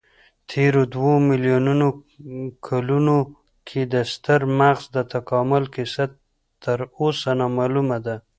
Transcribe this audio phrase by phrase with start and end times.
[0.49, 1.87] تېرو دوو میلیونو
[2.67, 3.15] کلونو
[3.67, 6.03] کې د ستر مغز د تکامل کیسه
[6.63, 8.15] تراوسه نامعلومه ده.